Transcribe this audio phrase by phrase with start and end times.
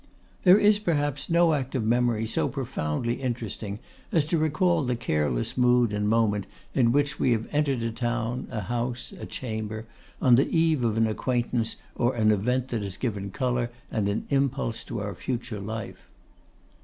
[0.45, 3.77] There is, perhaps, no act of memory so profoundly interesting
[4.11, 8.47] as to recall the careless mood and moment in which we have entered a town,
[8.49, 9.85] a house, a chamber,
[10.19, 14.25] on the eve of an acquaintance or an event that has given colour and an
[14.29, 16.09] impulse to our future life.